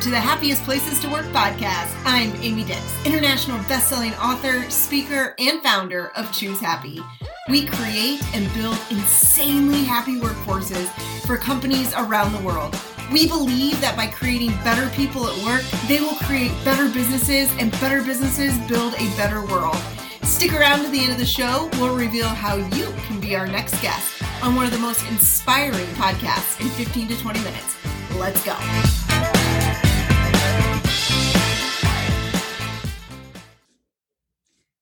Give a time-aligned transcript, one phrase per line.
[0.00, 1.94] to the Happiest Places to Work podcast.
[2.06, 7.02] I'm Amy Dix, international best-selling author, speaker, and founder of Choose Happy.
[7.50, 10.88] We create and build insanely happy workforces
[11.26, 12.80] for companies around the world.
[13.12, 17.70] We believe that by creating better people at work, they will create better businesses, and
[17.72, 19.76] better businesses build a better world.
[20.22, 21.68] Stick around to the end of the show.
[21.74, 25.88] We'll reveal how you can be our next guest on one of the most inspiring
[25.96, 27.76] podcasts in 15 to 20 minutes.
[28.16, 28.56] Let's go.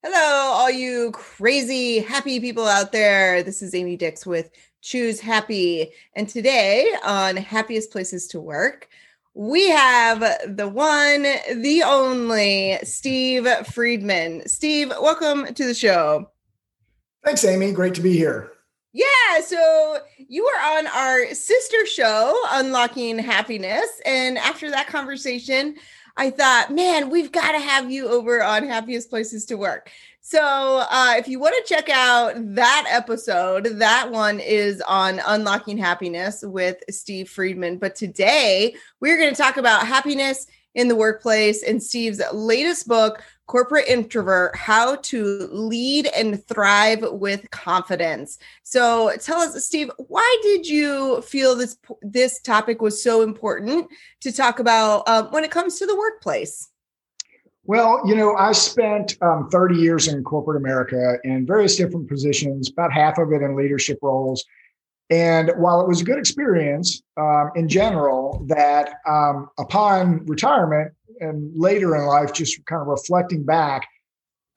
[0.01, 3.43] Hello, all you crazy happy people out there.
[3.43, 4.49] This is Amy Dix with
[4.79, 5.91] Choose Happy.
[6.15, 8.87] And today on Happiest Places to Work,
[9.33, 10.21] we have
[10.55, 14.47] the one, the only Steve Friedman.
[14.47, 16.31] Steve, welcome to the show.
[17.25, 17.73] Thanks, Amy.
[17.73, 18.53] Great to be here.
[18.93, 24.01] Yeah, so you were on our sister show, Unlocking Happiness.
[24.05, 25.75] And after that conversation,
[26.17, 29.91] I thought, man, we've got to have you over on Happiest Places to Work.
[30.21, 35.77] So uh, if you want to check out that episode, that one is on Unlocking
[35.77, 37.77] Happiness with Steve Friedman.
[37.77, 43.23] But today we're going to talk about happiness in the workplace and Steve's latest book,
[43.49, 48.37] Corporate Introvert How to Lead and Thrive with Confidence.
[48.61, 53.87] So tell us, Steve, why did you feel this, this topic was so important
[54.21, 56.69] to talk about um, when it comes to the workplace?
[57.63, 62.69] Well, you know, I spent um, 30 years in corporate America in various different positions,
[62.69, 64.45] about half of it in leadership roles.
[65.09, 71.51] And while it was a good experience um, in general, that um, upon retirement and
[71.55, 73.87] later in life, just kind of reflecting back,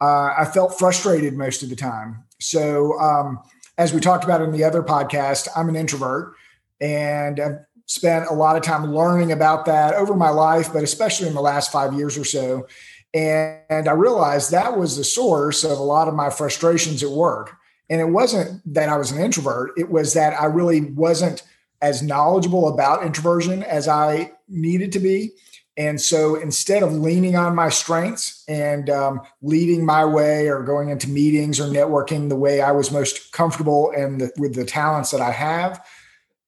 [0.01, 2.25] uh, I felt frustrated most of the time.
[2.41, 3.41] So, um,
[3.79, 6.35] as we talked about in the other podcast, I'm an introvert
[6.81, 11.29] and I've spent a lot of time learning about that over my life, but especially
[11.29, 12.67] in the last five years or so.
[13.15, 17.11] And, and I realized that was the source of a lot of my frustrations at
[17.11, 17.57] work
[17.93, 21.43] and it wasn't that I was an introvert, it was that I really wasn't
[21.83, 25.33] as knowledgeable about introversion as I needed to be.
[25.77, 30.91] And so instead of leaning on my strengths and um, leading my way or going
[30.91, 35.23] into meetings or networking the way I was most comfortable and with the talents that
[35.23, 35.83] I have,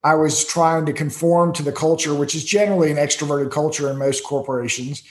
[0.02, 3.96] I was trying to conform to the culture, which is generally an extroverted culture in
[3.96, 5.02] most corporations.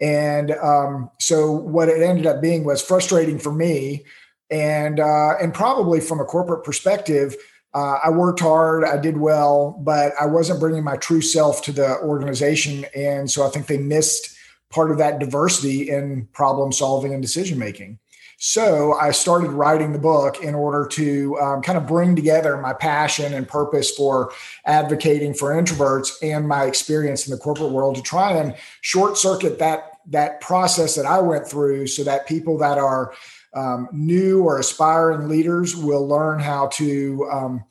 [0.00, 4.04] And um, so what it ended up being was frustrating for me
[4.50, 7.34] and uh, and probably from a corporate perspective,
[7.76, 11.72] uh, I worked hard, I did well, but I wasn't bringing my true self to
[11.72, 14.34] the organization, and so I think they missed
[14.70, 17.98] part of that diversity in problem solving and decision making.
[18.38, 22.74] So I started writing the book in order to um, kind of bring together my
[22.74, 24.30] passion and purpose for
[24.66, 29.58] advocating for introverts and my experience in the corporate world to try and short circuit
[29.58, 33.12] that that process that I went through, so that people that are
[33.54, 37.64] um, new or aspiring leaders will learn how to um,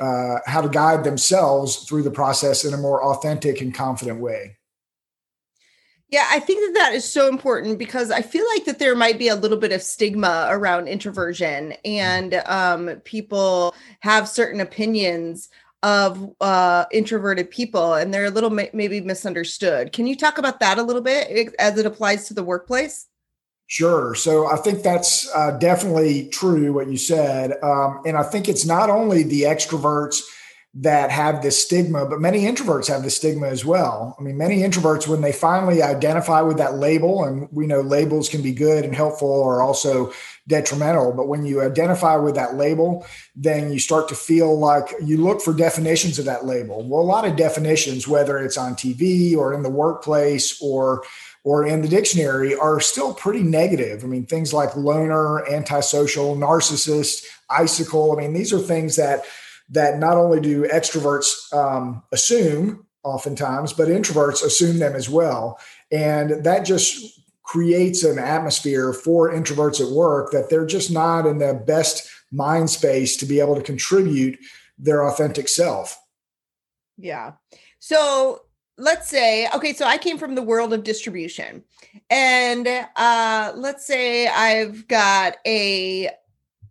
[0.00, 4.56] uh, how to guide themselves through the process in a more authentic and confident way.
[6.08, 9.18] Yeah, I think that that is so important because I feel like that there might
[9.18, 15.48] be a little bit of stigma around introversion, and um, people have certain opinions
[15.84, 19.92] of uh, introverted people, and they're a little maybe misunderstood.
[19.92, 23.06] Can you talk about that a little bit as it applies to the workplace?
[23.70, 24.16] Sure.
[24.16, 27.52] So I think that's uh, definitely true what you said.
[27.62, 30.22] Um, and I think it's not only the extroverts
[30.74, 34.16] that have this stigma, but many introverts have the stigma as well.
[34.18, 38.28] I mean, many introverts, when they finally identify with that label, and we know labels
[38.28, 40.12] can be good and helpful or also
[40.48, 43.06] detrimental, but when you identify with that label,
[43.36, 46.82] then you start to feel like you look for definitions of that label.
[46.88, 51.04] Well, a lot of definitions, whether it's on TV or in the workplace or
[51.44, 54.04] or in the dictionary are still pretty negative.
[54.04, 58.12] I mean, things like loner, antisocial, narcissist, icicle.
[58.12, 59.24] I mean, these are things that
[59.70, 65.58] that not only do extroverts um, assume oftentimes, but introverts assume them as well,
[65.90, 71.38] and that just creates an atmosphere for introverts at work that they're just not in
[71.38, 74.38] the best mind space to be able to contribute
[74.78, 76.00] their authentic self.
[76.96, 77.32] Yeah.
[77.80, 78.42] So
[78.80, 81.62] let's say okay so i came from the world of distribution.
[82.08, 82.66] And
[82.96, 86.10] uh let's say i've got a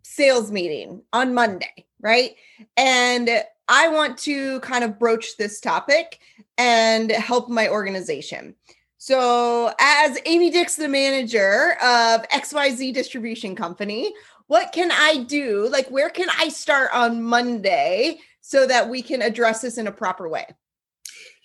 [0.02, 2.34] sales meeting on monday right?
[2.76, 3.30] And
[3.68, 6.18] i want to kind of broach this topic
[6.58, 8.54] and help my organization.
[8.98, 14.12] So as amy dix the manager of xyz distribution company
[14.48, 15.68] what can i do?
[15.70, 19.92] Like where can i start on monday so that we can address this in a
[19.92, 20.46] proper way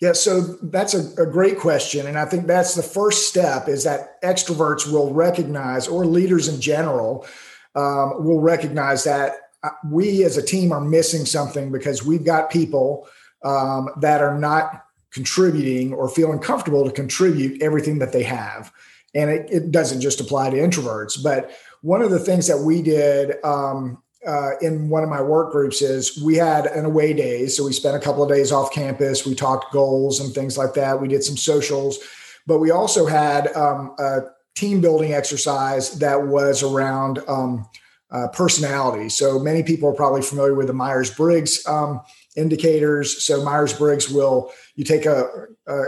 [0.00, 2.06] Yeah, so that's a, a, great question.
[2.06, 6.60] And I think that's the first step is that extroverts will recognize, or leaders in
[6.60, 7.26] general,
[7.74, 9.32] um, will recognize that
[9.62, 13.08] uh, we as a team are missing something because we've got people
[13.42, 18.70] um, that are not contributing or feeling comfortable to contribute everything that they have.
[19.14, 21.22] And it, it doesn't just apply to introverts.
[21.22, 21.50] But
[21.80, 25.82] one of the things that we did um, uh, in one of my work groups
[25.82, 27.46] is we had an away day.
[27.46, 29.24] So we spent a couple of days off campus.
[29.24, 31.00] We talked goals and things like that.
[31.00, 31.98] We did some socials,
[32.46, 34.20] but we also had um, a
[34.54, 37.66] team building exercise that was around um,
[38.10, 39.08] uh, personality.
[39.08, 42.00] So many people are probably familiar with the Myers Briggs um,
[42.36, 43.24] indicators.
[43.24, 45.28] So Myers Briggs will, you take a,
[45.66, 45.82] a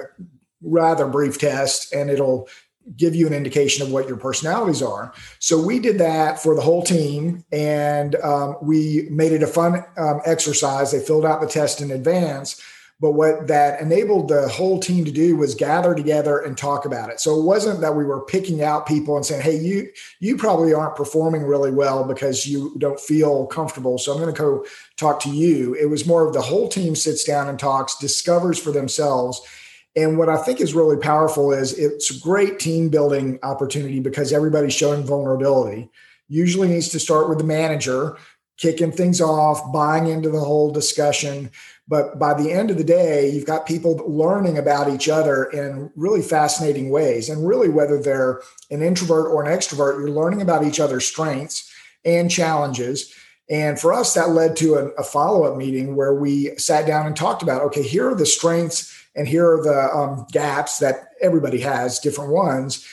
[0.62, 2.48] rather brief test and it'll
[2.96, 5.12] give you an indication of what your personalities are.
[5.38, 9.84] So we did that for the whole team, and um, we made it a fun
[9.96, 10.92] um, exercise.
[10.92, 12.60] They filled out the test in advance,
[13.00, 17.10] but what that enabled the whole team to do was gather together and talk about
[17.10, 17.20] it.
[17.20, 19.88] So it wasn't that we were picking out people and saying, "Hey, you
[20.18, 24.40] you probably aren't performing really well because you don't feel comfortable." So I'm going to
[24.40, 25.74] go talk to you.
[25.74, 29.40] It was more of the whole team sits down and talks, discovers for themselves
[29.98, 34.32] and what I think is really powerful is it's a great team building opportunity because
[34.32, 35.90] everybody's showing vulnerability.
[36.28, 38.16] Usually needs to start with the manager,
[38.58, 41.50] kicking things off, buying into the whole discussion.
[41.88, 45.90] But by the end of the day, you've got people learning about each other in
[45.96, 47.28] really fascinating ways.
[47.28, 48.40] And really, whether they're
[48.70, 51.72] an introvert or an extrovert, you're learning about each other's strengths
[52.04, 53.12] and challenges.
[53.50, 57.06] And for us, that led to a, a follow up meeting where we sat down
[57.06, 61.08] and talked about okay, here are the strengths and here are the um, gaps that
[61.20, 62.86] everybody has, different ones.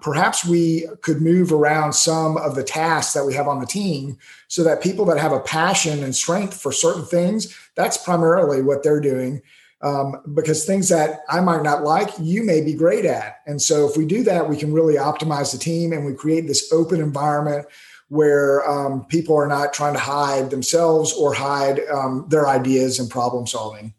[0.00, 4.16] Perhaps we could move around some of the tasks that we have on the team
[4.46, 8.84] so that people that have a passion and strength for certain things, that's primarily what
[8.84, 9.42] they're doing.
[9.82, 13.40] Um, because things that I might not like, you may be great at.
[13.46, 16.46] And so if we do that, we can really optimize the team and we create
[16.46, 17.66] this open environment
[18.08, 23.10] where um, people are not trying to hide themselves or hide um, their ideas and
[23.10, 23.92] problem solving.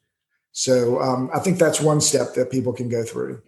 [0.55, 3.41] So um, I think that's one step that people can go through.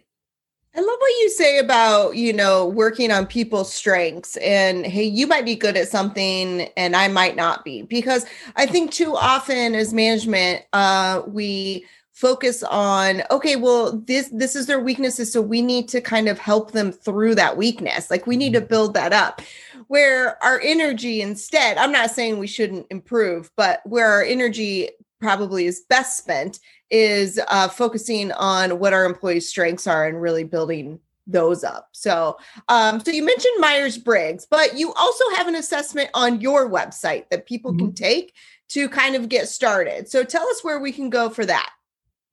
[0.76, 5.26] I love what you say about, you know, working on people's strengths and hey, you
[5.26, 8.26] might be good at something and I might not be because
[8.56, 14.66] I think too often as management, uh, we focus on okay well this this is
[14.66, 18.36] their weaknesses so we need to kind of help them through that weakness like we
[18.36, 18.66] need to mm-hmm.
[18.66, 19.40] build that up
[19.86, 25.66] where our energy instead i'm not saying we shouldn't improve but where our energy probably
[25.66, 26.58] is best spent
[26.90, 31.88] is uh, focusing on what our employees' strengths are and really building those up.
[31.92, 32.38] So,
[32.68, 37.28] um, so you mentioned Myers Briggs, but you also have an assessment on your website
[37.30, 37.86] that people mm-hmm.
[37.86, 38.34] can take
[38.70, 40.08] to kind of get started.
[40.08, 41.70] So, tell us where we can go for that.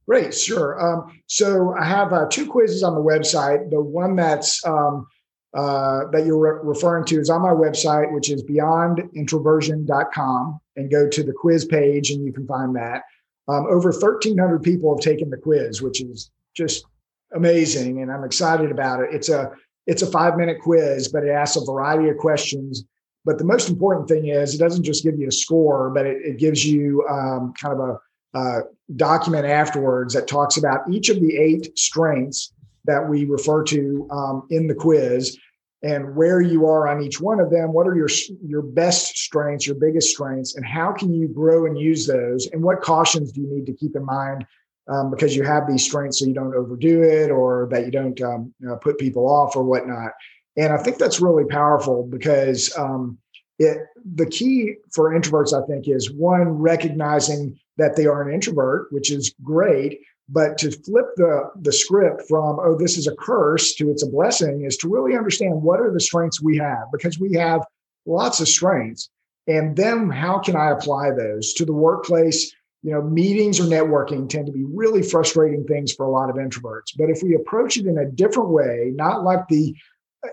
[0.07, 0.81] Great, sure.
[0.81, 3.69] Um, so, I have uh, two quizzes on the website.
[3.69, 5.07] The one that's um,
[5.55, 11.07] uh, that you're re- referring to is on my website, which is beyondintroversion.com, and go
[11.07, 13.03] to the quiz page and you can find that.
[13.47, 16.85] Um, over 1,300 people have taken the quiz, which is just
[17.33, 19.09] amazing, and I'm excited about it.
[19.11, 19.51] It's a
[19.87, 22.85] it's a five minute quiz, but it asks a variety of questions.
[23.23, 26.17] But the most important thing is it doesn't just give you a score, but it,
[26.23, 27.99] it gives you um, kind of
[28.33, 28.61] a,
[28.97, 32.53] document afterwards that talks about each of the eight strengths
[32.83, 35.37] that we refer to um, in the quiz
[35.85, 38.09] and where you are on each one of them what are your
[38.43, 42.61] your best strengths your biggest strengths and how can you grow and use those and
[42.61, 44.45] what cautions do you need to keep in mind
[44.87, 48.19] um, because you have these strengths so you don't overdo it or that you don't
[48.21, 50.11] um, you know, put people off or whatnot.
[50.57, 53.17] And i think that's really powerful because um,
[53.59, 53.77] it
[54.15, 59.11] the key for introverts i think is one recognizing that they are an introvert which
[59.11, 63.91] is great but to flip the, the script from, oh, this is a curse to
[63.91, 67.33] it's a blessing is to really understand what are the strengths we have because we
[67.33, 67.61] have
[68.05, 69.09] lots of strengths.
[69.47, 72.51] And then how can I apply those to the workplace?
[72.81, 76.35] You know, meetings or networking tend to be really frustrating things for a lot of
[76.35, 76.95] introverts.
[76.97, 79.75] But if we approach it in a different way, not like the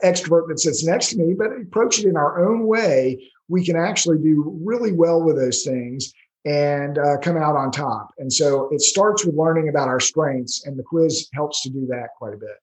[0.03, 3.77] extrovert that sits next to me, but approach it in our own way, we can
[3.77, 8.13] actually do really well with those things and uh, come out on top.
[8.19, 11.87] And so it starts with learning about our strengths, and the quiz helps to do
[11.87, 12.59] that quite a bit.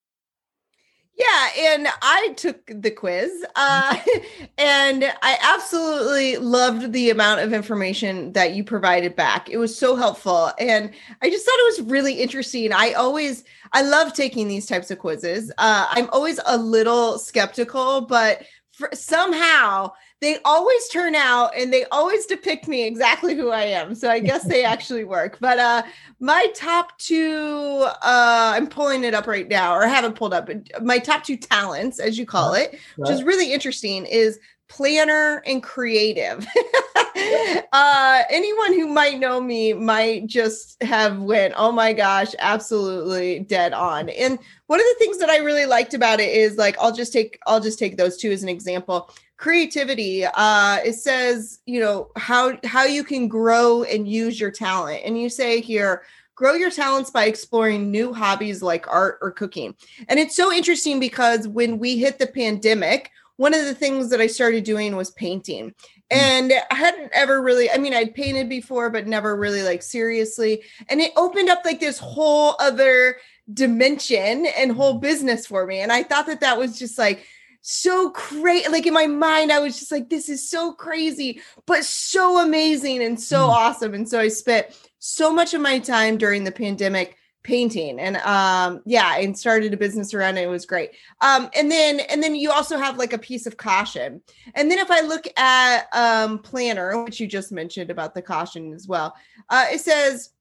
[1.19, 3.97] Yeah, and I took the quiz, uh,
[4.57, 9.49] and I absolutely loved the amount of information that you provided back.
[9.49, 12.71] It was so helpful, and I just thought it was really interesting.
[12.71, 13.43] I always,
[13.73, 15.51] I love taking these types of quizzes.
[15.57, 21.85] Uh, I'm always a little skeptical, but for, somehow they always turn out and they
[21.85, 23.95] always depict me exactly who I am.
[23.95, 25.37] So I guess they actually work.
[25.39, 25.83] But uh
[26.19, 30.47] my top two uh I'm pulling it up right now or I haven't pulled up,
[30.47, 35.41] but my top two talents, as you call it, which is really interesting, is planner
[35.47, 36.45] and creative.
[37.73, 43.73] uh anyone who might know me might just have went, "Oh my gosh, absolutely dead
[43.73, 46.93] on." And one of the things that I really liked about it is like I'll
[46.93, 51.79] just take I'll just take those two as an example creativity uh it says you
[51.79, 55.01] know how how you can grow and use your talent.
[55.05, 56.03] And you say here
[56.35, 59.75] grow your talents by exploring new hobbies like art or cooking.
[60.09, 64.19] And it's so interesting because when we hit the pandemic one of the things that
[64.19, 65.73] i started doing was painting.
[66.11, 66.17] Hmm.
[66.19, 70.63] and i hadn't ever really i mean i'd painted before but never really like seriously.
[70.89, 73.15] And it opened up like this whole other
[73.53, 74.99] dimension and whole hmm.
[74.99, 75.79] business for me.
[75.79, 77.25] And i thought that that was just like
[77.61, 78.69] so crazy.
[78.69, 83.03] Like in my mind, I was just like, this is so crazy, but so amazing
[83.03, 83.49] and so mm.
[83.49, 83.93] awesome.
[83.93, 84.67] And so I spent
[84.99, 89.77] so much of my time during the pandemic painting and um yeah and started a
[89.77, 93.13] business around it it was great um and then and then you also have like
[93.13, 94.21] a piece of caution
[94.55, 98.73] and then if i look at um planner which you just mentioned about the caution
[98.73, 99.15] as well
[99.49, 100.31] uh it says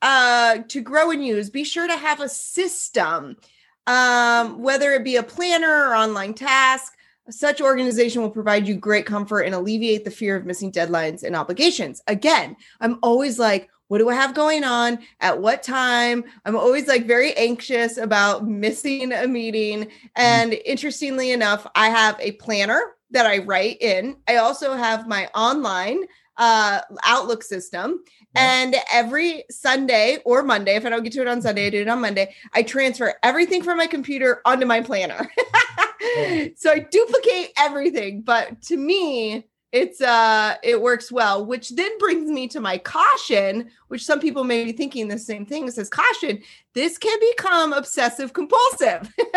[0.00, 3.36] uh to grow and use be sure to have a system
[3.86, 6.94] um, whether it be a planner or online task.
[7.28, 11.34] Such organization will provide you great comfort and alleviate the fear of missing deadlines and
[11.34, 12.00] obligations.
[12.06, 14.98] Again, I'm always like, what do I have going on?
[15.20, 16.24] At what time?
[16.44, 19.88] I'm always like very anxious about missing a meeting.
[20.14, 24.16] And interestingly enough, I have a planner that I write in.
[24.28, 26.02] I also have my online
[26.38, 28.02] uh, Outlook system.
[28.34, 31.80] And every Sunday or Monday, if I don't get to it on Sunday, I do
[31.80, 32.34] it on Monday.
[32.52, 35.30] I transfer everything from my computer onto my planner.
[36.56, 38.22] So I duplicate everything.
[38.22, 43.68] But to me, it's uh it works well which then brings me to my caution
[43.88, 46.40] which some people may be thinking the same thing it says caution
[46.72, 49.12] this can become obsessive compulsive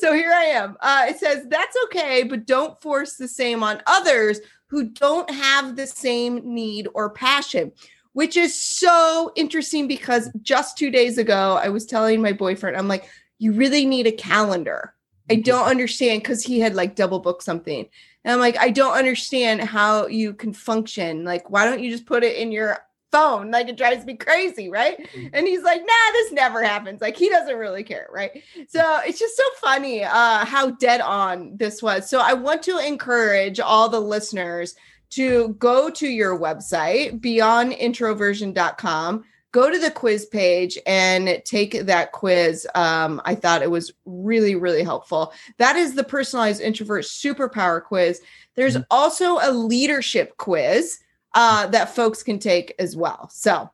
[0.00, 3.80] so here i am uh it says that's okay but don't force the same on
[3.86, 7.72] others who don't have the same need or passion,
[8.12, 12.88] which is so interesting because just two days ago, I was telling my boyfriend, I'm
[12.88, 13.08] like,
[13.38, 14.94] you really need a calendar.
[15.30, 15.42] I mm-hmm.
[15.42, 17.88] don't understand because he had like double booked something.
[18.24, 21.24] And I'm like, I don't understand how you can function.
[21.24, 22.78] Like, why don't you just put it in your
[23.10, 23.50] phone.
[23.50, 24.98] Like it drives me crazy, right?
[25.14, 25.30] Mm.
[25.32, 27.00] And he's like, nah, this never happens.
[27.00, 28.42] Like he doesn't really care, right?
[28.68, 32.08] So it's just so funny uh, how dead on this was.
[32.08, 34.74] So I want to encourage all the listeners
[35.10, 39.24] to go to your website, beyondintroversion.com.
[39.50, 42.66] Go to the quiz page and take that quiz.
[42.74, 45.32] Um, I thought it was really, really helpful.
[45.56, 48.20] That is the personalized introvert superpower quiz.
[48.56, 48.82] There's mm-hmm.
[48.90, 50.98] also a leadership quiz
[51.34, 53.28] uh, that folks can take as well.
[53.32, 53.70] So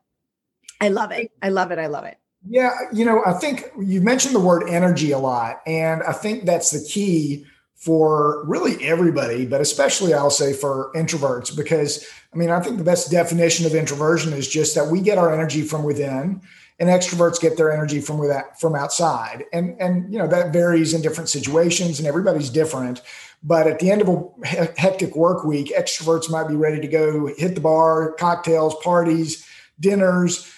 [0.80, 1.30] I love it.
[1.42, 1.78] I love it.
[1.78, 2.18] I love it.
[2.46, 6.44] Yeah, you know, I think you mentioned the word energy a lot, and I think
[6.44, 12.50] that's the key for really everybody, but especially I'll say for introverts, because I mean,
[12.50, 15.84] I think the best definition of introversion is just that we get our energy from
[15.84, 16.42] within,
[16.78, 20.92] and extroverts get their energy from without from outside, and and you know that varies
[20.92, 23.00] in different situations, and everybody's different.
[23.46, 27.26] But at the end of a hectic work week, extroverts might be ready to go
[27.36, 29.46] hit the bar, cocktails, parties,
[29.78, 30.50] dinners.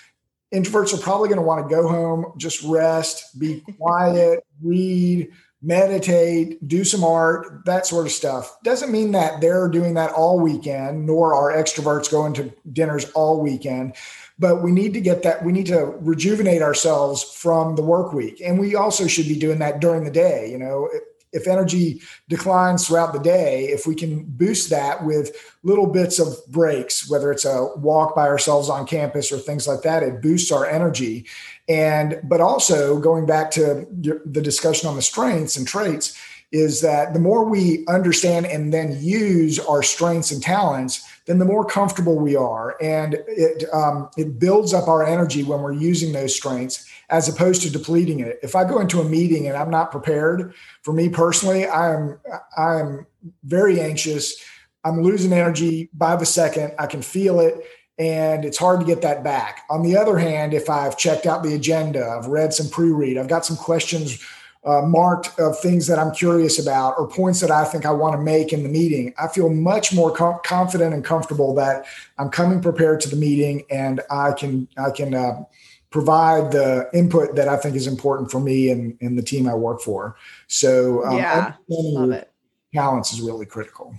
[0.54, 5.28] Introverts are probably going to want to go home, just rest, be quiet, read,
[5.60, 8.56] meditate, do some art, that sort of stuff.
[8.62, 13.40] Doesn't mean that they're doing that all weekend, nor are extroverts going to dinners all
[13.40, 13.96] weekend.
[14.38, 18.40] But we need to get that, we need to rejuvenate ourselves from the work week.
[18.40, 20.48] And we also should be doing that during the day.
[20.48, 20.88] You know,
[21.32, 26.34] if energy declines throughout the day, if we can boost that with little bits of
[26.48, 30.52] breaks, whether it's a walk by ourselves on campus or things like that, it boosts
[30.52, 31.26] our energy.
[31.68, 36.16] And, but also going back to the discussion on the strengths and traits,
[36.52, 41.44] is that the more we understand and then use our strengths and talents, then the
[41.44, 46.12] more comfortable we are, and it um, it builds up our energy when we're using
[46.12, 48.38] those strengths as opposed to depleting it.
[48.42, 52.20] If I go into a meeting and I'm not prepared, for me personally, I am
[52.56, 53.06] I am
[53.42, 54.36] very anxious.
[54.84, 56.74] I'm losing energy by the second.
[56.78, 57.66] I can feel it
[57.98, 59.62] and it's hard to get that back.
[59.70, 63.28] On the other hand, if I've checked out the agenda, I've read some pre-read, I've
[63.28, 64.22] got some questions
[64.66, 68.14] uh, marked of things that I'm curious about or points that I think I want
[68.14, 71.86] to make in the meeting, I feel much more com- confident and comfortable that
[72.18, 75.44] I'm coming prepared to the meeting and I can I can uh,
[75.90, 79.54] provide the input that I think is important for me and, and the team I
[79.54, 80.16] work for.
[80.48, 82.32] So um, yeah, love it
[82.76, 83.94] talents is really critical.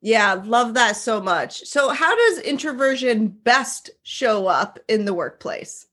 [0.00, 1.64] Yeah, love that so much.
[1.66, 5.86] So, how does introversion best show up in the workplace?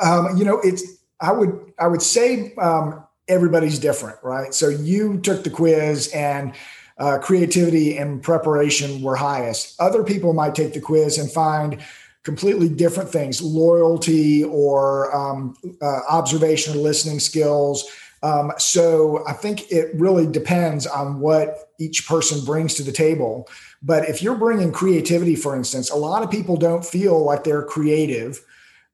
[0.00, 4.52] Um, you know, it's I would I would say um, everybody's different, right?
[4.54, 6.54] So you took the quiz and
[6.98, 9.80] uh, creativity and preparation were highest.
[9.80, 11.82] Other people might take the quiz and find
[12.22, 17.84] completely different things, loyalty or um, uh, observation or listening skills
[18.24, 23.46] um, so I think it really depends on what each person brings to the table.
[23.82, 27.62] But if you're bringing creativity, for instance, a lot of people don't feel like they're
[27.62, 28.42] creative.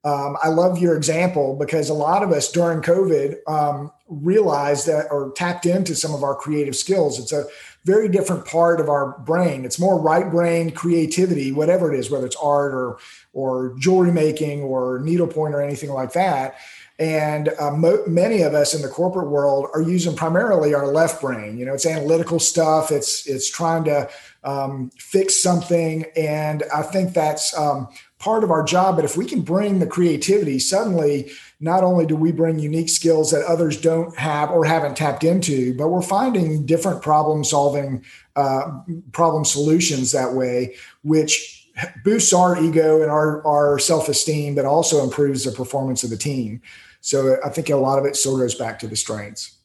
[0.03, 5.07] Um, I love your example because a lot of us during COVID um, realized that
[5.11, 7.19] or tapped into some of our creative skills.
[7.19, 7.45] It's a
[7.85, 9.63] very different part of our brain.
[9.63, 12.97] It's more right brain creativity, whatever it is, whether it's art or
[13.33, 16.55] or jewelry making or needlepoint or anything like that.
[16.99, 21.21] And uh, mo- many of us in the corporate world are using primarily our left
[21.21, 21.57] brain.
[21.57, 22.91] You know, it's analytical stuff.
[22.91, 24.07] It's it's trying to
[24.43, 27.87] um, fix something, and I think that's um,
[28.21, 28.95] part of our job.
[28.95, 33.31] But if we can bring the creativity, suddenly not only do we bring unique skills
[33.31, 38.79] that others don't have or haven't tapped into, but we're finding different problem solving uh,
[39.11, 41.67] problem solutions that way, which
[42.03, 46.61] boosts our ego and our, our self-esteem, but also improves the performance of the team.
[47.01, 49.57] So I think a lot of it still goes back to the strengths.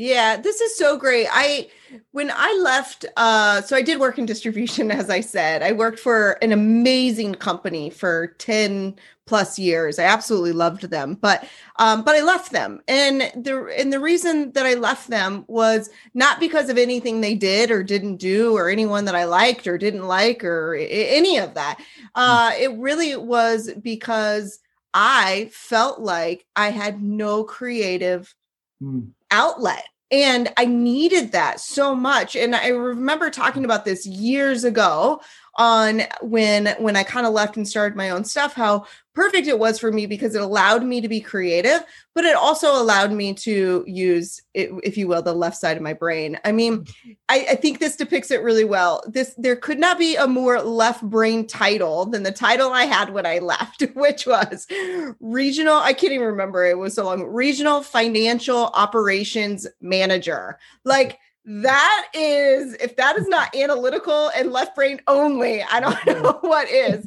[0.00, 1.26] Yeah, this is so great.
[1.30, 1.68] I
[2.12, 5.62] when I left uh so I did work in distribution as I said.
[5.62, 9.98] I worked for an amazing company for 10 plus years.
[9.98, 12.80] I absolutely loved them, but um but I left them.
[12.88, 17.34] And the and the reason that I left them was not because of anything they
[17.34, 21.52] did or didn't do or anyone that I liked or didn't like or any of
[21.52, 21.78] that.
[22.14, 24.60] Uh it really was because
[24.94, 28.34] I felt like I had no creative
[28.82, 29.10] mm.
[29.30, 29.84] outlet.
[30.10, 32.34] And I needed that so much.
[32.34, 35.20] And I remember talking about this years ago
[35.60, 39.58] on when when I kind of left and started my own stuff, how perfect it
[39.58, 43.34] was for me because it allowed me to be creative, but it also allowed me
[43.34, 46.38] to use, if you will, the left side of my brain.
[46.46, 46.86] I mean,
[47.28, 49.02] I, I, think this depicts it really well.
[49.06, 53.12] This there could not be a more left brain title than the title I had
[53.12, 54.66] when I left, which was
[55.20, 55.76] regional.
[55.76, 57.24] I can't even remember it was so long.
[57.24, 60.58] Regional Financial Operations Manager.
[60.84, 66.22] Like that is if that is not analytical and left brain only i don't mm-hmm.
[66.22, 67.06] know what is.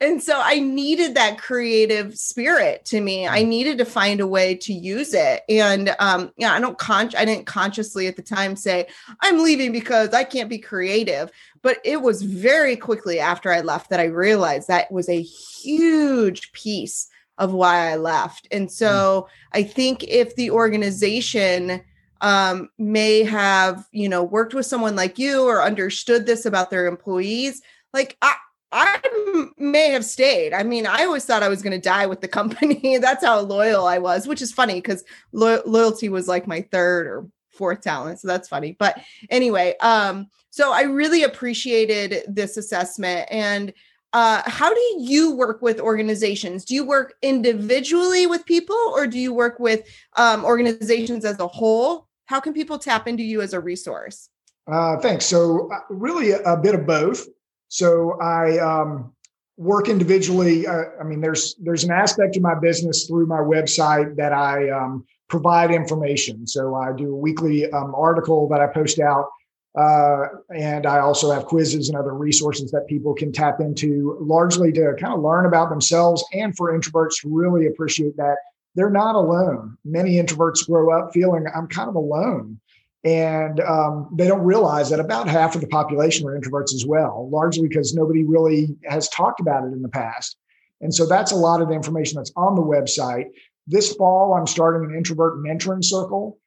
[0.00, 3.26] And so i needed that creative spirit to me.
[3.26, 3.48] I mm-hmm.
[3.48, 5.42] needed to find a way to use it.
[5.48, 8.86] And um yeah i don't con i didn't consciously at the time say
[9.22, 11.30] i'm leaving because i can't be creative.
[11.62, 16.52] But it was very quickly after i left that i realized that was a huge
[16.52, 18.46] piece of why i left.
[18.50, 19.32] And so mm.
[19.54, 21.82] i think if the organization
[22.20, 26.86] um, may have you know worked with someone like you or understood this about their
[26.86, 28.34] employees like i
[28.72, 29.00] I
[29.58, 30.52] may have stayed.
[30.52, 32.98] I mean, I always thought I was going to die with the company.
[32.98, 37.06] That's how loyal I was, which is funny because lo- loyalty was like my third
[37.06, 38.20] or fourth talent.
[38.20, 38.76] So that's funny.
[38.78, 43.28] But anyway, um, so I really appreciated this assessment.
[43.30, 43.72] And
[44.12, 46.64] uh, how do you work with organizations?
[46.64, 51.46] Do you work individually with people or do you work with um, organizations as a
[51.46, 52.08] whole?
[52.30, 54.28] How can people tap into you as a resource?
[54.70, 55.26] Uh, thanks.
[55.26, 57.26] So, uh, really, a, a, bit of both.
[57.66, 59.12] So, I um,
[59.56, 60.64] work individually.
[60.64, 64.70] Uh, I mean, there's there's an aspect of my business through my website that I
[64.70, 66.46] um, provide information.
[66.46, 69.26] So, I do a weekly um, article that I post out,
[69.76, 74.70] uh, and I also have quizzes and other resources that people can tap into, largely
[74.70, 78.36] to kind of learn about themselves and for introverts really appreciate that
[78.74, 79.76] they're not alone.
[79.84, 82.60] Many introverts grow up feeling I'm kind of alone.
[83.02, 87.28] And um, they don't realize that about half of the population are introverts as well,
[87.30, 90.36] largely because nobody really has talked about it in the past.
[90.82, 93.26] And so that's a lot of the information that's on the website.
[93.66, 96.38] This fall, I'm starting an introvert mentoring circle.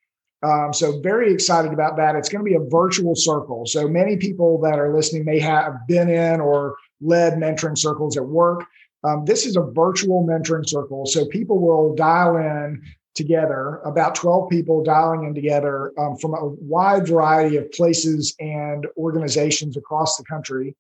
[0.44, 2.16] Um, so very excited about that.
[2.16, 3.66] It's going to be a virtual circle.
[3.66, 8.26] So many people that are listening may have been in or led mentoring circles at
[8.26, 8.66] work.
[9.04, 11.06] Um, this is a virtual mentoring circle.
[11.06, 12.82] So people will dial in
[13.16, 18.88] together, about 12 people dialing in together um, from a wide variety of places and
[18.98, 20.76] organizations across the country.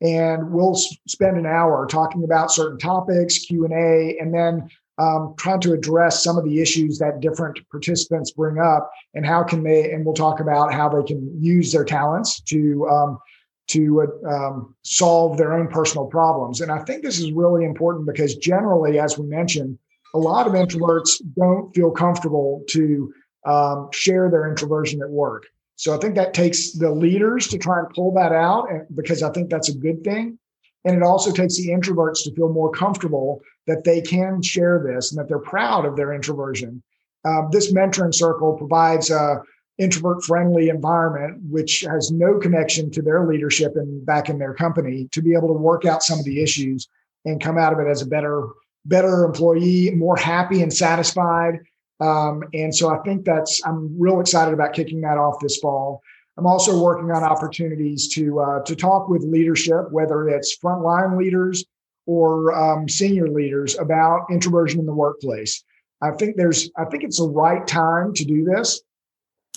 [0.00, 5.72] And we'll spend an hour talking about certain topics, Q&A, and then um, trying to
[5.72, 10.04] address some of the issues that different participants bring up and how can they, and
[10.04, 13.18] we'll talk about how they can use their talents to um,
[13.68, 16.60] to um, solve their own personal problems.
[16.60, 19.78] And I think this is really important because generally, as we mentioned,
[20.14, 23.12] a lot of introverts don't feel comfortable to
[23.46, 25.44] um, share their introversion at work.
[25.76, 29.22] So I think that takes the leaders to try and pull that out and, because
[29.22, 30.38] I think that's a good thing.
[30.84, 35.12] And it also takes the introverts to feel more comfortable that they can share this
[35.12, 36.82] and that they're proud of their introversion.
[37.24, 39.42] Uh, this mentoring circle provides a
[39.78, 45.08] introvert friendly environment, which has no connection to their leadership and back in their company
[45.12, 46.88] to be able to work out some of the issues
[47.24, 48.48] and come out of it as a better,
[48.84, 51.60] better employee, more happy and satisfied.
[52.00, 56.02] Um, and so I think that's, I'm real excited about kicking that off this fall.
[56.38, 61.64] I'm also working on opportunities to uh, to talk with leadership, whether it's frontline leaders
[62.06, 65.64] or um, senior leaders, about introversion in the workplace.
[66.00, 68.80] I think there's I think it's the right time to do this.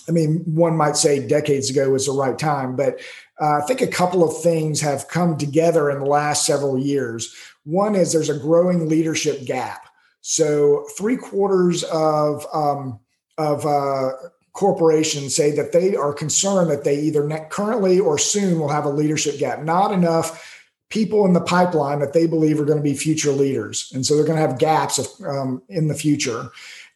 [0.08, 3.00] I mean, one might say decades ago was the right time, but
[3.40, 7.34] uh, I think a couple of things have come together in the last several years.
[7.64, 9.88] One is there's a growing leadership gap.
[10.20, 13.00] So three quarters of um,
[13.38, 14.10] of uh,
[14.52, 18.90] corporations say that they are concerned that they either currently or soon will have a
[18.90, 19.62] leadership gap.
[19.62, 20.60] Not enough
[20.90, 24.14] people in the pipeline that they believe are going to be future leaders, and so
[24.14, 26.50] they're going to have gaps of, um, in the future.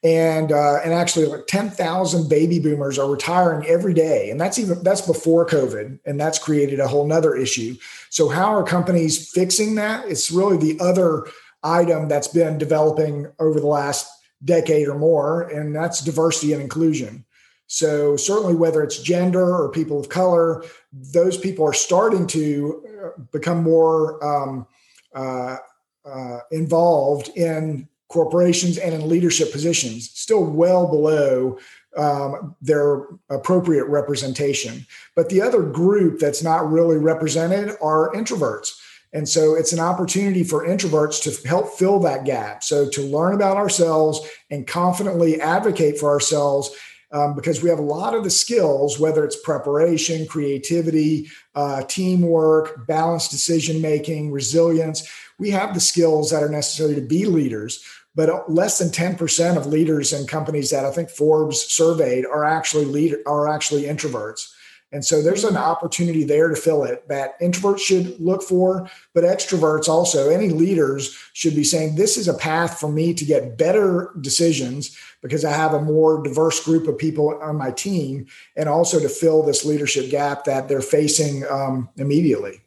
[0.07, 4.57] And uh, and actually, like ten thousand baby boomers are retiring every day, and that's
[4.57, 7.75] even that's before COVID, and that's created a whole nother issue.
[8.11, 10.07] So how are companies fixing that?
[10.07, 11.27] It's really the other
[11.65, 14.09] item that's been developing over the last
[14.45, 17.25] decade or more, and that's diversity and inclusion.
[17.67, 23.23] So, certainly, whether it's gender or people of color, those people are starting to uh,
[23.33, 24.69] become more um,
[25.17, 25.57] uh,
[26.05, 31.59] uh, involved in corporations and in leadership positions, still well below
[31.97, 34.87] um, their appropriate representation.
[35.15, 38.71] But the other group that's not really represented are introverts.
[39.13, 42.63] And so it's an opportunity for introverts to help fill that gap.
[42.63, 46.71] So to learn about ourselves and confidently advocate for ourselves
[47.13, 52.87] um, because we have a lot of the skills, whether it's preparation, creativity, uh, teamwork,
[52.87, 55.09] balanced decision making, resilience.
[55.39, 59.67] We have the skills that are necessary to be leaders, but less than 10% of
[59.67, 64.53] leaders in companies that I think Forbes surveyed are actually are actually introverts.
[64.93, 69.25] And so there's an opportunity there to fill it that introverts should look for, but
[69.25, 73.59] extroverts also, any leaders should be saying, This is a path for me to get
[73.59, 78.69] better decisions because I have a more diverse group of people on my team, and
[78.69, 82.63] also to fill this leadership gap that they're facing um, immediately.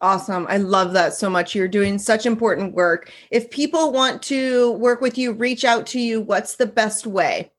[0.00, 0.46] Awesome.
[0.48, 1.54] I love that so much.
[1.54, 3.10] You're doing such important work.
[3.30, 7.52] If people want to work with you, reach out to you, what's the best way?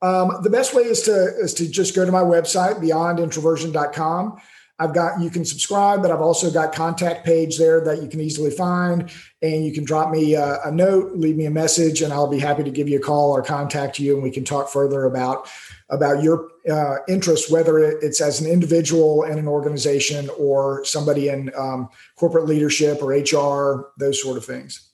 [0.00, 4.36] Um, the best way is to is to just go to my website beyondintroversion.com.
[4.78, 8.20] I've got you can subscribe, but I've also got contact page there that you can
[8.20, 9.10] easily find,
[9.42, 12.38] and you can drop me a, a note, leave me a message, and I'll be
[12.38, 15.48] happy to give you a call or contact you, and we can talk further about
[15.90, 21.50] about your uh, interests, whether it's as an individual in an organization or somebody in
[21.56, 24.88] um, corporate leadership or HR, those sort of things.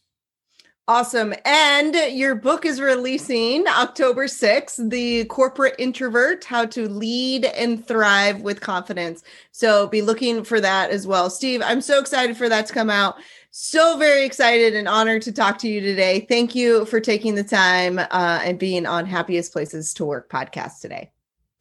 [0.86, 1.32] Awesome.
[1.46, 8.42] And your book is releasing October 6th, The Corporate Introvert How to Lead and Thrive
[8.42, 9.22] with Confidence.
[9.50, 11.30] So be looking for that as well.
[11.30, 13.16] Steve, I'm so excited for that to come out.
[13.50, 16.26] So very excited and honored to talk to you today.
[16.28, 20.80] Thank you for taking the time uh, and being on Happiest Places to Work podcast
[20.80, 21.12] today.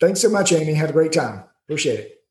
[0.01, 0.73] Thanks so much, Amy.
[0.73, 1.45] Had a great time.
[1.65, 2.22] Appreciate it.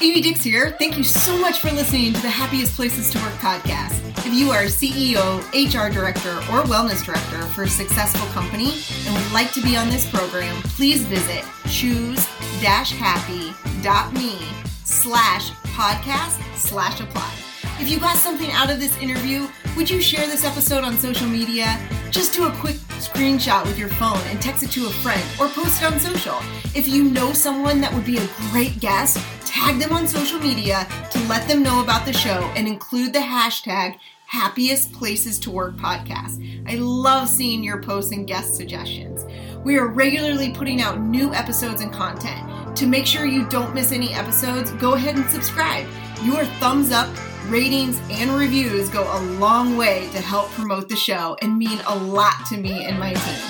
[0.00, 0.76] Amy Dix here.
[0.78, 3.98] Thank you so much for listening to the Happiest Places to Work podcast.
[4.24, 8.72] If you are CEO, HR director, or wellness director for a successful company
[9.06, 14.38] and would like to be on this program, please visit choose-happy.me
[14.84, 17.47] slash podcast slash apply.
[17.80, 21.28] If you got something out of this interview, would you share this episode on social
[21.28, 21.78] media?
[22.10, 25.46] Just do a quick screenshot with your phone and text it to a friend or
[25.48, 26.36] post it on social.
[26.74, 30.88] If you know someone that would be a great guest, tag them on social media
[31.12, 35.76] to let them know about the show and include the hashtag happiest places to work
[35.76, 36.68] podcast.
[36.68, 39.24] I love seeing your posts and guest suggestions.
[39.64, 42.76] We are regularly putting out new episodes and content.
[42.76, 45.86] To make sure you don't miss any episodes, go ahead and subscribe.
[46.24, 47.08] Your thumbs up
[47.48, 51.96] ratings, and reviews go a long way to help promote the show and mean a
[51.96, 53.40] lot to me and my team.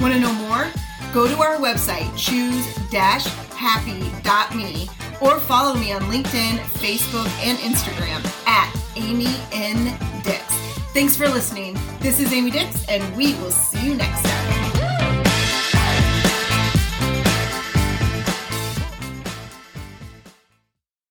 [0.00, 0.68] Want to know more?
[1.12, 4.88] Go to our website, choose-happy.me,
[5.20, 9.96] or follow me on LinkedIn, Facebook, and Instagram at Amy N.
[10.22, 10.42] Dix.
[10.92, 11.76] Thanks for listening.
[12.00, 14.67] This is Amy Dix, and we will see you next time.